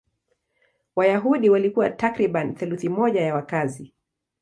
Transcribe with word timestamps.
Wayahudi 0.95 1.49
walikuwa 1.49 1.89
takriban 1.89 2.55
theluthi 2.55 2.89
moja 2.89 3.21
ya 3.21 3.35
wakazi. 3.35 3.93